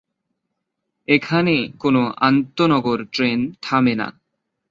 এখানে 1.07 1.53
কোন 1.79 1.95
আন্তঃনগর 2.21 2.99
ট্রেন 3.13 3.39
থামে 3.61 3.93
না। 3.95 4.07